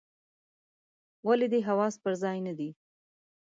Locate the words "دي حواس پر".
1.53-2.13